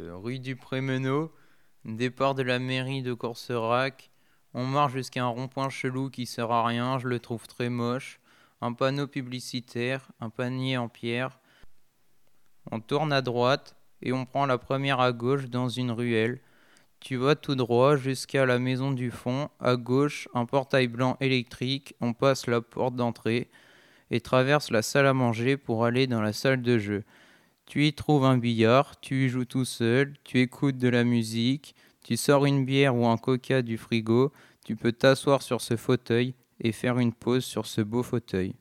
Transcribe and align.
Euh, 0.00 0.16
rue 0.16 0.40
du 0.40 0.56
Prémenot, 0.56 1.32
départ 1.84 2.34
de 2.34 2.42
la 2.42 2.58
mairie 2.58 3.02
de 3.02 3.14
Corserac. 3.14 4.10
On 4.52 4.64
marche 4.66 4.94
jusqu'à 4.94 5.22
un 5.22 5.28
rond-point 5.28 5.68
chelou 5.68 6.10
qui 6.10 6.26
sert 6.26 6.50
à 6.50 6.66
rien, 6.66 6.98
je 6.98 7.06
le 7.06 7.20
trouve 7.20 7.46
très 7.46 7.68
moche. 7.68 8.18
Un 8.60 8.72
panneau 8.72 9.06
publicitaire, 9.06 10.10
un 10.20 10.30
panier 10.30 10.76
en 10.78 10.88
pierre. 10.88 11.38
On 12.72 12.80
tourne 12.80 13.12
à 13.12 13.22
droite 13.22 13.76
et 14.02 14.12
on 14.12 14.26
prend 14.26 14.46
la 14.46 14.58
première 14.58 14.98
à 14.98 15.12
gauche 15.12 15.48
dans 15.48 15.68
une 15.68 15.92
ruelle. 15.92 16.40
Tu 16.98 17.16
vas 17.16 17.36
tout 17.36 17.54
droit 17.54 17.96
jusqu'à 17.96 18.46
la 18.46 18.58
maison 18.58 18.90
du 18.90 19.12
fond. 19.12 19.48
À 19.60 19.76
gauche, 19.76 20.28
un 20.34 20.46
portail 20.46 20.88
blanc 20.88 21.16
électrique. 21.20 21.94
On 22.00 22.14
passe 22.14 22.48
la 22.48 22.60
porte 22.60 22.96
d'entrée 22.96 23.48
et 24.10 24.20
traverse 24.20 24.72
la 24.72 24.82
salle 24.82 25.06
à 25.06 25.14
manger 25.14 25.56
pour 25.56 25.84
aller 25.84 26.08
dans 26.08 26.22
la 26.22 26.32
salle 26.32 26.62
de 26.62 26.78
jeu. 26.78 27.04
Tu 27.66 27.86
y 27.86 27.92
trouves 27.92 28.24
un 28.24 28.38
billard, 28.38 29.00
tu 29.00 29.26
y 29.26 29.28
joues 29.28 29.44
tout 29.44 29.64
seul, 29.64 30.14
tu 30.24 30.40
écoutes 30.40 30.78
de 30.78 30.88
la 30.88 31.04
musique, 31.04 31.74
tu 32.02 32.16
sors 32.16 32.46
une 32.46 32.64
bière 32.64 32.96
ou 32.96 33.06
un 33.06 33.16
coca 33.16 33.62
du 33.62 33.78
frigo, 33.78 34.32
tu 34.64 34.76
peux 34.76 34.92
t'asseoir 34.92 35.42
sur 35.42 35.60
ce 35.60 35.76
fauteuil 35.76 36.34
et 36.60 36.72
faire 36.72 36.98
une 36.98 37.12
pause 37.12 37.44
sur 37.44 37.66
ce 37.66 37.80
beau 37.80 38.02
fauteuil. 38.02 38.54